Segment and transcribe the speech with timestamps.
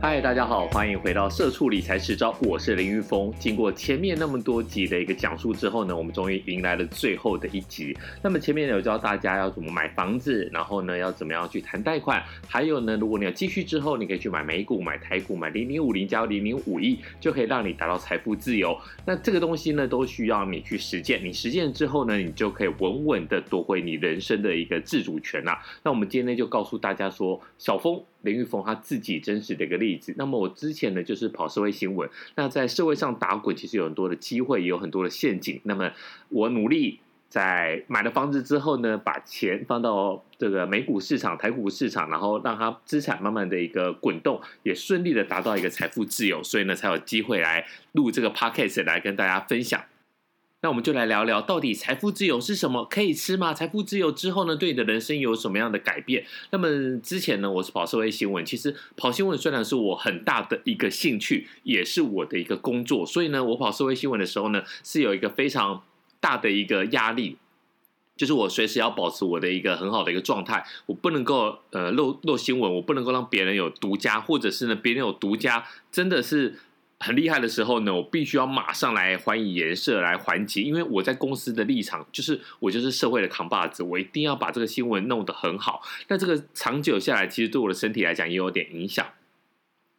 [0.00, 3.34] 嗨，大家好，欢迎回到社畜理财实招，我是林玉峰。
[3.36, 7.98] 经过前面那么多集的一个讲述之后呢，我们终于迎来了最后的一集。
[8.22, 18.78] 那么前面有教大家要怎么买房子，然后呢要怎么样去谈贷款，还有呢，如果你要积蓄之后，你可以去买美股、买台股、买零零五零加零零五亿，就可以让你达到财富自由。
[19.04, 21.20] 那这个东西呢，都需要你去实践。
[21.24, 25.60] 你实践之后呢，你就可以稳稳的夺回你人生的一个自主权啦。
[25.82, 28.00] 那我们今天呢，就告诉大家说，小峰。
[28.22, 30.14] 林玉峰他自己真实的一个例子。
[30.18, 32.08] 那么我之前呢，就是跑社会新闻。
[32.34, 35.60] 那在社会上打滚，其实有很多的机会，也有很多的陷阱。
[35.64, 35.90] 那么
[36.28, 46.42] 我努力在买了房子之后呢，把钱放到这个美股市场、台股市场，然后让它资产慢慢的一个滚动，也顺利的达到一个财富自由。
[46.42, 49.82] 所以呢，才有机会来录这个 podcast 来跟大家分享。
[50.60, 52.84] 那我们就来聊聊，到底财富自由是什么？
[52.84, 53.54] 可以吃吗？
[53.54, 56.26] 财富自由之后呢，对你的人生有什么样的改变？
[56.50, 65.84] 那么之前呢，我是跑社会新闻，其实跑新闻虽然是我很大的一个兴趣，也是我的一个工作，所以呢，我跑社会新闻的时候呢，是有一个非常
[66.18, 67.36] 大的一个压力，
[68.16, 76.58] 就是我随时要保持我的一个很好的一个状态，我不能够呃漏漏新闻，我不能够让别人有独家，或者是呢别人有独家，真的是。
[77.00, 85.80] 很厉害的时候呢，我必须要马上来还以颜色来还击，因为我在公司的立场就是我就是社会的扛把子，我一定要把这个新闻弄得很好。
[86.08, 89.06] 那这个长久下来，其实对我的身体来讲也有点影响。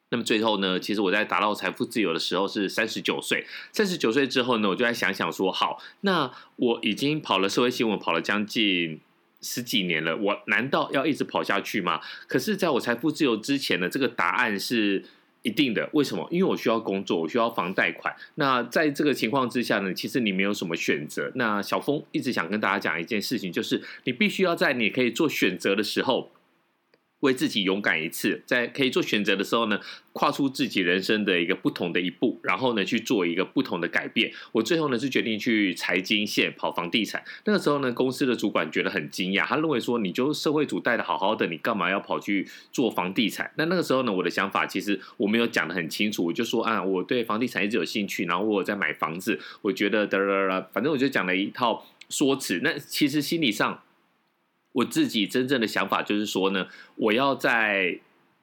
[0.09, 8.99] 那么最后呢，其实我在达到财富自由的时候是三十九岁，三十九岁之后呢，我就在想想说，好，那我已经跑了社会新闻跑了将近
[9.39, 12.01] 十几年了，我难道要一直跑下去吗？
[12.27, 15.05] 可是在我财富自由之前呢，这个答案是。
[15.41, 16.27] 一定的，为什么？
[16.31, 18.13] 因为我需要工作，我需要房贷款。
[18.35, 21.31] 那在这个情况之下呢，其实你没有什么选择。
[21.35, 26.31] 那小峰一直想跟大家讲一件事情，就是你必须要在你可以做选择的时候。
[27.21, 29.79] 为自己勇敢一次，在可以做选择的时候呢，
[30.13, 34.31] 跨出自己人生的一个不同的一步，然后呢去做一个不同的改变。
[34.53, 37.21] 我最后呢是决定去财经线跑房地产。
[37.45, 43.51] 那个时候呢，公司的主管觉得很惊讶，他认为说，你就社会主带的好好的，你干嘛要跑去做房地产？
[43.57, 52.61] 那那个时候呢，我的想法其实我没有讲的很清楚，我就说啊，我对房地产一直有兴趣，然后我在买房子，我觉得得得得，反正我就讲了一套说辞。
[52.63, 53.81] 那其实心理上。
[54.71, 57.99] 我自己真正的想法就是说呢，我要在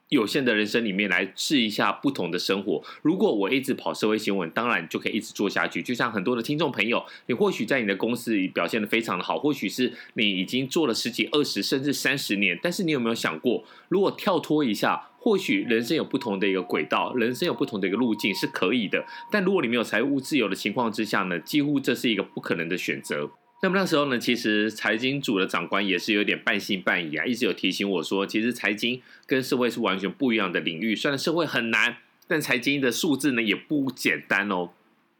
[0.09, 2.81] 有限的人生里面来试一下不同的生活。
[3.03, 5.83] 如果我一直跑社会新闻，当然就可以一直做下去。
[5.83, 12.57] 就像很多的听众朋友，你或许在你的公司表现的非常的好，或许是你已经做了十几、二十甚至三十年。
[12.63, 19.05] 但是你有没有想过，如果跳脱一下，或许人生有不同的一个轨道，人生有不同的一个路径是可以的。
[19.33, 23.31] 但如果你没有财务自由的情况之下呢，几乎这是一个不可能的选择。
[23.63, 30.95] 那么那时候呢，其实财经组的长官也是有点半信半疑啊，一直有提醒我说，其实财经跟社会是完全不一样的领域。
[30.95, 31.97] 虽然社会很难，
[32.29, 34.71] 但财经的数字呢也不简单哦。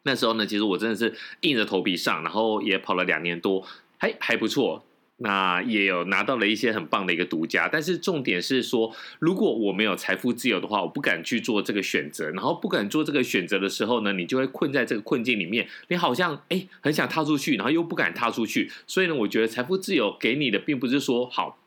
[0.05, 3.67] 那时候呢，其实我真的是硬着头皮上，然后也跑了两年多，
[3.99, 4.86] 还还不错。
[5.19, 15.67] 那也有拿到了一些很棒的一个独家，但是重点是说，如果我没有财富自由的话，我不敢去做这个选择，然后不敢做这个选择的时候呢，你就会困在这个困境里面。
[15.89, 18.71] 你好像哎很想踏出去，然后又不敢踏出去。
[18.87, 21.59] 所以呢，我觉得财富自由给你的并不是说好，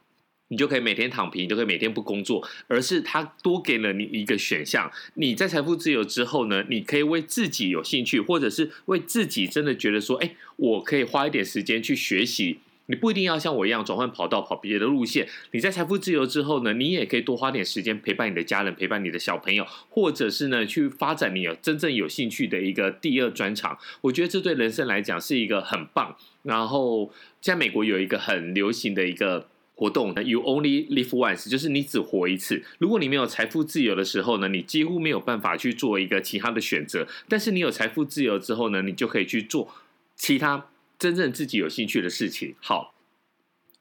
[0.49, 4.91] 你就可以每天躺平，就可以每天不工作，而是它多给了你一个选项。
[5.15, 12.59] 你在财富自由之后呢，你可以为自己有兴趣，或者是为自己真的觉得说，哎，我可以花一点时间去学习。
[12.89, 15.27] 你不一定要像我一样转换跑道跑别的路线。
[15.51, 23.77] 你在财富自由之后呢，你也可以多花点时间陪伴你的家人，陪伴你的小朋友，或者是呢去发展你有真正有兴趣的一个第二专长。
[24.01, 26.17] 我觉得这对人生来讲是一个很棒。
[26.41, 32.63] 然后在美国有一个很流行的一个活动，You only live once，就是你只活一次。
[32.79, 37.07] 如果你没有财富自由的时候呢，你几乎没有办法去做一个其他的选择。
[37.27, 39.69] 但是你有财富自由之后呢，你就可以去做
[40.15, 40.68] 其他。
[40.99, 42.53] 真正自己有兴趣的事情。
[42.61, 42.93] 好，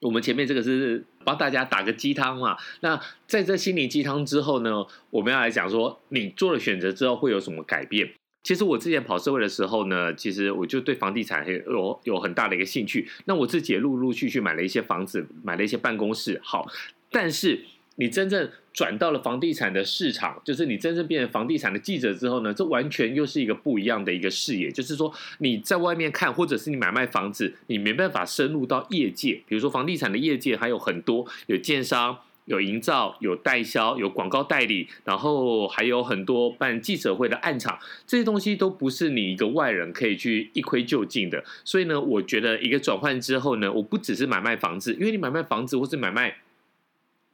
[0.01, 2.57] 我们前面这个是帮大家打个鸡汤嘛。
[2.81, 8.09] 那在这心灵鸡汤之后呢，我们要来讲说，你做了选择之后会有什么改变？
[8.45, 13.07] 其实我之前跑社会的时候呢，其实我就对房地产有有很大的一个兴趣。
[13.27, 16.41] 那我自己也陆陆续续买了一些房子，买了一些办公室。
[16.43, 16.71] 好，
[17.11, 17.65] 但是。
[18.01, 24.71] 你真正转到了房地产的市场，就是你真正变成房地产的记者之后呢，这完全又是一个不一样的一个视野。
[24.71, 29.43] 就是说你在外面看，或者是你买卖房子，你没办法深入到业界。
[29.49, 41.43] 比如说房地产的业界还有很多，有建商、有营造、有代销、有广告代理，然后还有很多办记者会的暗场，这些东西都不是你一个外人可以去一窥就尽的。
[41.65, 46.37] 所以呢，我觉得一个转换之后呢，我不只是买卖房子，因为你买卖房子或是买卖。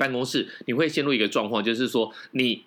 [0.05, 2.63] 办公室你会陷入一个状况，就是说你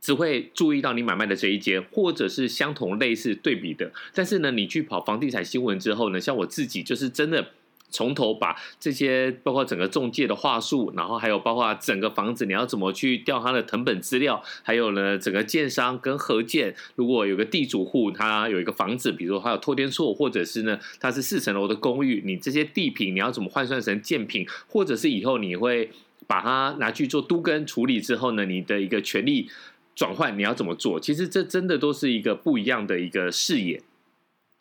[0.00, 3.90] 只会注意到你买卖的这一间，或者是相同类似对比的。
[4.14, 7.48] 但是呢，你去跑房地产新闻之后呢，像我自己就是真的。
[7.94, 25.90] 从头把这些包括整个中介的话术，然后还有包括整个房子你要怎么去调它的成本资料，还有呢整个建商跟合建，如果有个地主户他有一个房子，比如说他有托天错，或者是呢他是四层楼的公寓，你这些地坪你要怎么换算成建品，或者是以后你会
[26.32, 29.50] 把它拿去做都跟处理之后呢，你的一个权利
[29.94, 30.98] 转换你要怎么做？
[30.98, 33.82] 其实这真的都是一个不一样的一个视野。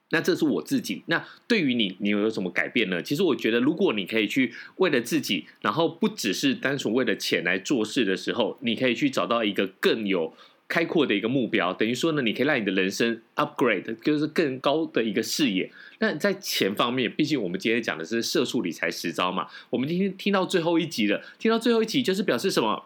[0.10, 1.04] 那这是我自己。
[1.06, 3.02] 那对于你，你有什么改变呢？
[3.02, 10.34] 其实我觉得，如果你可以去为了自己，然后不只是单纯为了钱来做事的时候，你可以去找到一个更有
[10.72, 11.74] 开阔的一个目标。
[11.74, 15.70] 等于说呢，你可以让你的人生 upgrade，就是更高的一个视野。
[16.00, 19.48] 那在钱方面，毕竟我们今天讲的是社畜理财十招嘛。
[19.70, 22.86] 我们今天听到最后一集了，听到最后一集就是表示什么？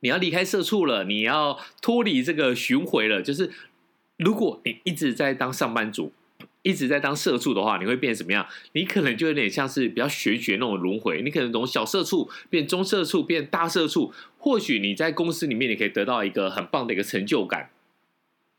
[0.00, 3.20] 你要离开社畜了，你要脱离这个巡回了。
[3.20, 3.50] 就是
[4.16, 6.10] 如果你一直在当上班族。
[6.66, 8.46] 一直在当社畜的话，你会变什么样？
[8.72, 11.20] 你可能就有点像是比较玄学那种轮回。
[11.20, 14.10] 你可能从小社畜变中社畜变大社畜，
[14.44, 17.70] 或许你在公司里面你可以得到一个很棒的一个成就感。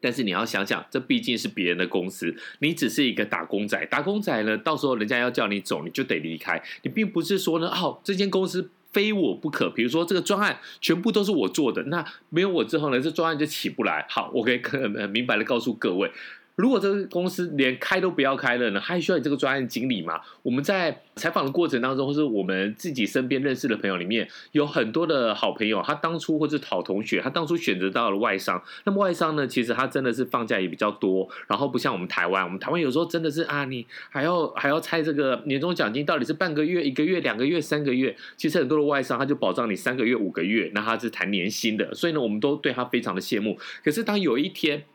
[0.01, 3.85] 但是你要想想，这毕竟是别人的公司，你只是一个打工仔。
[3.85, 6.59] 打工仔呢，到时候人家要叫你走，你就得离开。
[6.81, 9.69] 你并不是说呢，哦，这间公司非我不可。
[9.69, 14.07] 比如说这个专案全部都是我做的，那没有我之后呢，这专案就起不来。
[14.09, 16.11] 好，我可以很明白的告诉各位。
[16.55, 20.21] 如果这个公司连开都不要开了呢，还需要你这个专案经理吗？
[20.41, 28.61] 我们在采访的过程当中，或是我们自己身边认识的朋友里面，有很多的好朋友，他当初或是好同学，他当初选择到了外商。
[28.85, 38.15] 那么外商呢，其实他真的是放假也比较多，然后不像我们台湾，我们台湾有时候真的是啊，你还要还要猜这个年终奖金到底是半个月、一个月、两个月、三个月。
[38.37, 43.57] 其实很多的外商他就保障你三个月、五个月，那他是谈年薪的，所以呢，我们都对他非常的羡慕。
[43.83, 44.85] 可是当有一天，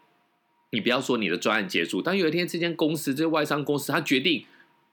[0.70, 4.44] 你不要说你的专案结束，当有一天这间公司，这外商公司，他决定。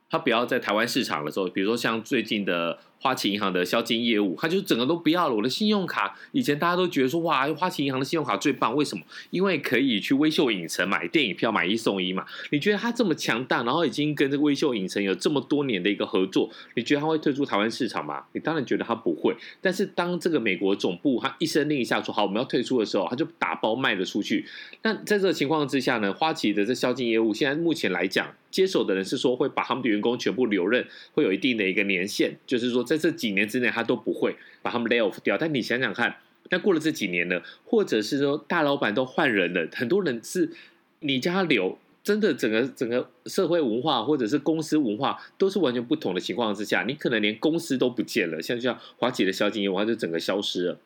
[0.10, 5.36] 他不要在台湾市场的时候，比如说像最近的花旗银行的销金业务，他就整个都不要了。
[5.36, 9.04] 我的信用卡，以前大家都觉得说哇，花旗银行的信用卡最棒，为什么？
[9.30, 12.26] 因为可以去微秀影城买电影票，买一送一嘛。
[12.52, 18.24] 你觉得他这么强大，然后已经跟这个微秀影城有这么多年的一个合作，你觉得他会退出台湾市场吗？
[18.34, 19.36] 你当然觉得他不会。
[19.62, 24.46] 但是当这个美国总部他一声令下说好，我们要退出的时候，他就打包卖了出去。
[24.82, 28.34] 那在这个情况之下呢，花旗的这销金业务，现在目前来讲。
[28.50, 35.38] 接手的人是说会把他们的员工全部留任，会有一定的一个年限，就是说在这几年之内他都不会把他们 lay off 掉。
[35.38, 36.16] 但你想想看，
[36.50, 40.50] 那过了这几年呢，或者是说大老板都换人了，很多人是
[41.02, 50.80] 你家留，真的整个整个社会文化或者是公司文化都是完全不同的情况之下，你可能连公司都不见了，像像华姐的消金业务就整个消失了。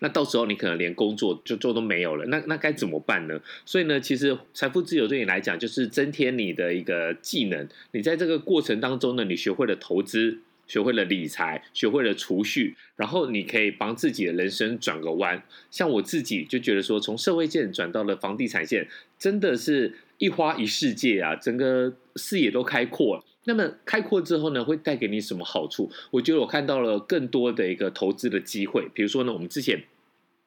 [0.00, 3.40] 那到时候你可能连工作就做都没有了，那那该怎么办呢？
[3.64, 7.66] 所以呢，其实财富自由对你来讲就是增添你的一个技能。
[7.92, 10.40] 你在这个过程当中呢，你学会了投资，
[10.74, 15.40] 学会了理财，学会了储蓄，然后你可以帮自己的人生转个弯。
[15.70, 23.24] 像我自己就觉得说，从社会线转到了房地产线，真的是一花一世界啊，整个视野都开阔了。
[23.44, 25.88] 那么开阔之后呢，会带给你什么好处？
[26.10, 28.88] 我觉得我看到了更多的一个投资的机会。
[28.92, 29.80] 比如说呢，我们之前。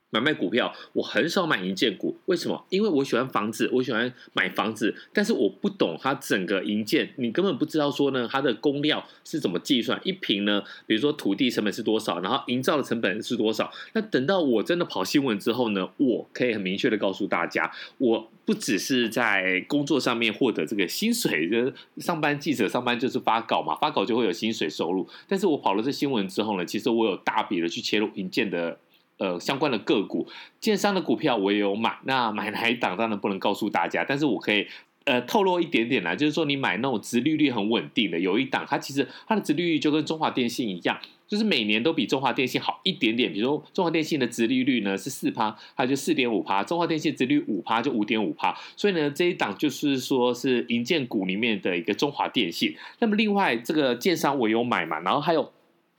[0.10, 2.66] 买卖股票，我很少买银建股，为什么？
[2.70, 10.64] 因为我喜欢房子，我喜欢买房子，但是我不懂它整个银建，你根本不知道说呢，它的工料是怎么计算一平呢？
[10.86, 13.70] 比如说土地成本是多少，然后营造的成本是多少？
[13.94, 28.80] 那等到我真的跑新闻之后呢，我可以很明确的告诉大家，我不只是在工作上面获得这个薪水，就是上班记者上班就是发稿嘛，发稿就会有薪水收入，但是我跑了这新闻之后呢，其实我有大笔的去切入银建的。
[29.18, 30.28] 呃，相关的个股，
[30.60, 31.98] 建商的股票我也有买。
[32.04, 34.68] 那买哪一档当然不能告诉大家，但是我可以
[35.06, 40.96] 呃透露一点点啦，就是说你买那种殖利率很稳定的，有一档它其实它的殖利率就跟中华电信一样，
[41.28, 43.34] 就是每年都比中华电信好一点点。
[43.34, 48.56] 比如说中华电信的殖利率呢是四趴，它就四点五趴；中华电信殖率五趴就五点五趴。
[48.76, 52.76] 所以呢，这一档就是说是银建股里面的一个中华电信。
[53.00, 55.52] 那么另外这个建商我有买嘛，然后还有。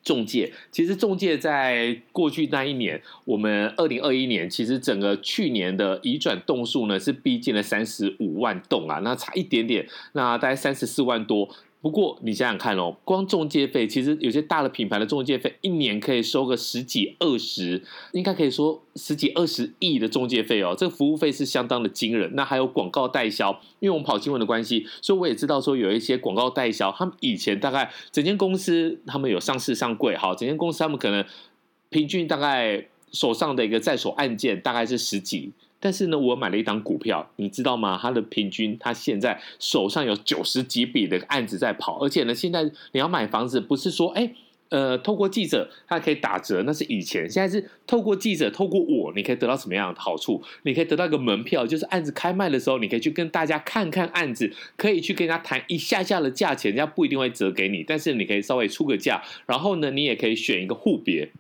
[0.09, 11.47] 中介其实中介在过去那一年，我们二零二一年其实整个去年的移转栋数呢是逼近了三十五万栋啊，那差一点点，那大概三十四万多。
[11.81, 17.83] 不过你想想看哦，光中介费，其实有些大的品牌的中介费一年可以收个十几二十，
[18.13, 22.35] 应该可以说十几二十亿的中介费哦，这个服务费是相当的惊人。
[22.35, 31.25] 那还有广告代销，因为我们跑新闻的关系，所以我也知道说有一些广告代销，他们以前大概整间公司他们有上市上柜，好，整间公司他们可能
[31.91, 32.89] 平均大概。
[33.11, 37.99] 手上的一个在手案件大概是十几，但是呢，我买了一档股票，你知道吗？
[38.01, 44.33] 它的平均，它现在手上有九十几笔的案子在跑，而且呢，现在你要买房子，不是说哎。
[44.71, 47.23] 呃，透过记者，他可以打折，那是以前。
[47.31, 50.43] 现在是透过记者，透过我，你可以得到什么样的好处？
[50.65, 61.31] 你可以得到一个门票，就是案子开卖的时候，你可以去跟大家看看案子，可以去跟人家谈一下下的价钱，人家不一定会折给你，但是你可以稍微出个价，然后呢，你也可以选一个户别。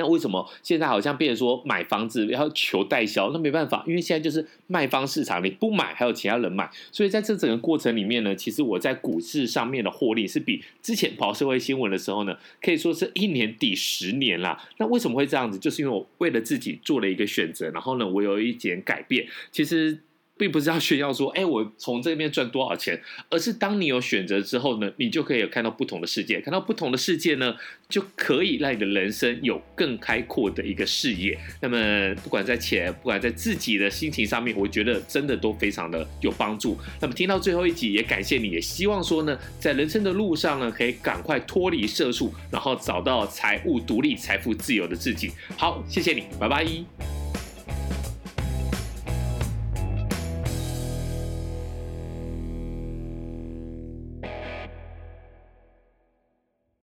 [0.00, 3.30] 那为什么现在好像变成说买房子要求代销？
[3.32, 14.58] 那没办法，因为现在就是卖方市场，你不买还有其他人买，所以在这整个过程里面呢，其实我在股市上面的获利是比之前跑社会新闻的时候呢，可以说是一年抵十年啦。
[14.78, 15.58] 那为什么会这样子？
[15.58, 19.26] 就是因为我为了自己做了一个选择，然后呢，我有一点改变。
[19.52, 19.98] 其实。
[20.40, 27.54] 并不是要炫耀说，哎，我从这边赚多少钱，而是当你有选择之后呢，你就可以有看到不同的世界，看到不同的世界呢，
[27.90, 31.38] 就可以让你的人生有更开阔的一个视野。
[31.60, 36.78] 那么，不管在钱，不管在自己的心情上面，我觉得真的都非常的有帮助。
[37.02, 45.30] 那么，听到最后一集，也感谢你，也希望说呢，在人生的路上呢，可以赶快脱离社畜，然后找到财务独立、财富自由的自己。
[45.58, 47.19] 好，谢谢你，拜拜。